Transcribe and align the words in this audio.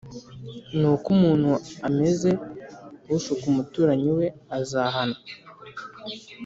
Ni 0.77 0.87
ko 1.03 1.07
umuntu 1.15 1.49
ameze 1.87 2.29
ushuka 3.15 3.43
umuturanyi 3.51 4.09
we 4.17 4.25
azahanwa 4.57 5.19